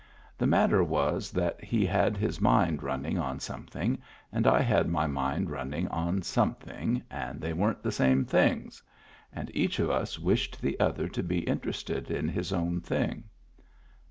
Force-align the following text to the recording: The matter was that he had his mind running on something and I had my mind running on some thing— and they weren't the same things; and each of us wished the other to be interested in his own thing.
The 0.35 0.47
matter 0.47 0.83
was 0.83 1.29
that 1.33 1.63
he 1.63 1.85
had 1.85 2.17
his 2.17 2.41
mind 2.41 2.81
running 2.81 3.19
on 3.19 3.39
something 3.39 4.01
and 4.31 4.47
I 4.47 4.59
had 4.61 4.89
my 4.89 5.05
mind 5.05 5.51
running 5.51 5.87
on 5.89 6.23
some 6.23 6.55
thing— 6.55 7.03
and 7.11 7.39
they 7.39 7.53
weren't 7.53 7.83
the 7.83 7.91
same 7.91 8.25
things; 8.25 8.81
and 9.31 9.51
each 9.53 9.77
of 9.77 9.91
us 9.91 10.17
wished 10.17 10.59
the 10.59 10.79
other 10.79 11.07
to 11.09 11.21
be 11.21 11.41
interested 11.41 12.09
in 12.09 12.29
his 12.29 12.51
own 12.51 12.81
thing. 12.81 13.25